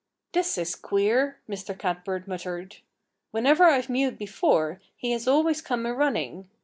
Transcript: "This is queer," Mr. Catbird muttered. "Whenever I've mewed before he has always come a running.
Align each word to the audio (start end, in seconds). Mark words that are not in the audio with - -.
"This 0.31 0.57
is 0.57 0.73
queer," 0.75 1.37
Mr. 1.47 1.77
Catbird 1.77 2.27
muttered. 2.27 2.77
"Whenever 3.29 3.65
I've 3.65 3.87
mewed 3.87 4.17
before 4.17 4.81
he 4.97 5.11
has 5.11 5.27
always 5.27 5.61
come 5.61 5.85
a 5.85 5.93
running. 5.93 6.49